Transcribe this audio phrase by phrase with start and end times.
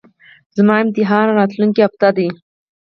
[0.55, 2.27] زما امتحان راتلونکۍ اونۍ ده